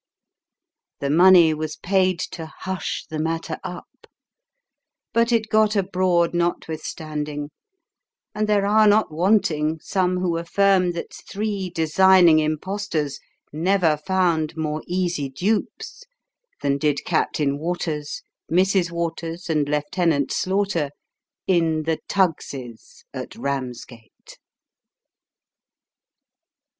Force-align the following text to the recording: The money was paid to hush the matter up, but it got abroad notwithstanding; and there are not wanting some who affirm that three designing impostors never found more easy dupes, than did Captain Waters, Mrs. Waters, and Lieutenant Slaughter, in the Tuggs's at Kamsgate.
The 0.99 1.11
money 1.11 1.53
was 1.53 1.75
paid 1.75 2.17
to 2.31 2.47
hush 2.47 3.05
the 3.07 3.19
matter 3.19 3.59
up, 3.63 4.07
but 5.13 5.31
it 5.31 5.47
got 5.49 5.75
abroad 5.75 6.33
notwithstanding; 6.33 7.51
and 8.33 8.49
there 8.49 8.65
are 8.65 8.87
not 8.87 9.13
wanting 9.13 9.77
some 9.79 10.17
who 10.17 10.37
affirm 10.37 10.93
that 10.93 11.13
three 11.29 11.69
designing 11.69 12.39
impostors 12.39 13.19
never 13.53 13.95
found 13.95 14.57
more 14.57 14.81
easy 14.87 15.29
dupes, 15.29 16.03
than 16.63 16.79
did 16.79 17.05
Captain 17.05 17.59
Waters, 17.59 18.23
Mrs. 18.51 18.89
Waters, 18.89 19.51
and 19.51 19.69
Lieutenant 19.69 20.31
Slaughter, 20.31 20.89
in 21.45 21.83
the 21.83 21.99
Tuggs's 22.07 23.05
at 23.13 23.29
Kamsgate. 23.33 24.39